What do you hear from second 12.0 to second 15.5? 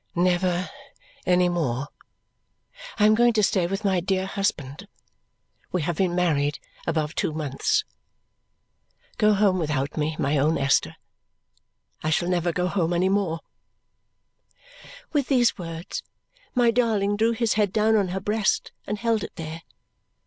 I shall never go home any more!" With